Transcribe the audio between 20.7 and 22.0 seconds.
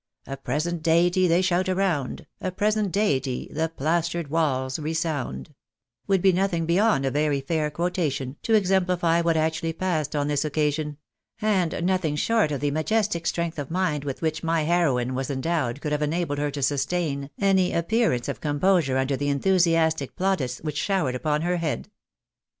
showered upon her head.